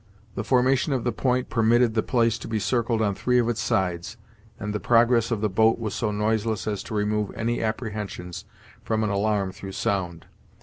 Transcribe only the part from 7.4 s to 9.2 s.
apprehensions from an